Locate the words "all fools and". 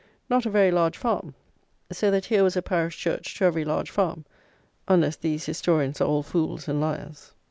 6.07-6.81